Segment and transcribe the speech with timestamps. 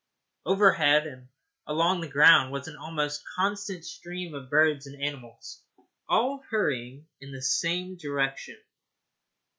[0.47, 1.27] Overhead and
[1.67, 5.61] along the ground was an almost constant stream of birds and animals,
[6.09, 8.57] all hurrying in the same direction.